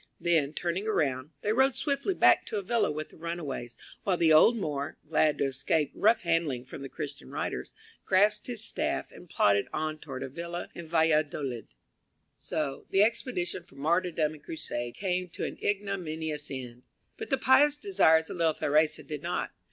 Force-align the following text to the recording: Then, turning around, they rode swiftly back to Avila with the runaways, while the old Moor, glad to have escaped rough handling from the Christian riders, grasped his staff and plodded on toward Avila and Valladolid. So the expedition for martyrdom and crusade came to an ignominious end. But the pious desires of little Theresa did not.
Then, 0.19 0.53
turning 0.53 0.87
around, 0.87 1.29
they 1.41 1.53
rode 1.53 1.75
swiftly 1.75 2.15
back 2.15 2.47
to 2.47 2.57
Avila 2.57 2.89
with 2.89 3.09
the 3.09 3.17
runaways, 3.17 3.77
while 4.03 4.17
the 4.17 4.33
old 4.33 4.57
Moor, 4.57 4.97
glad 5.07 5.37
to 5.37 5.43
have 5.43 5.51
escaped 5.51 5.95
rough 5.95 6.21
handling 6.21 6.65
from 6.65 6.81
the 6.81 6.89
Christian 6.89 7.29
riders, 7.29 7.71
grasped 8.03 8.47
his 8.47 8.65
staff 8.65 9.11
and 9.11 9.29
plodded 9.29 9.67
on 9.71 9.99
toward 9.99 10.23
Avila 10.23 10.69
and 10.73 10.89
Valladolid. 10.89 11.67
So 12.35 12.87
the 12.89 13.03
expedition 13.03 13.61
for 13.61 13.75
martyrdom 13.75 14.33
and 14.33 14.43
crusade 14.43 14.95
came 14.95 15.29
to 15.29 15.45
an 15.45 15.59
ignominious 15.63 16.49
end. 16.49 16.81
But 17.17 17.29
the 17.29 17.37
pious 17.37 17.77
desires 17.77 18.27
of 18.31 18.37
little 18.37 18.55
Theresa 18.55 19.03
did 19.03 19.21
not. 19.21 19.51